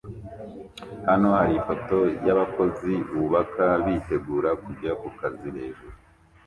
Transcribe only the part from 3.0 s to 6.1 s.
bubaka bitegura kujya kukazi hejuru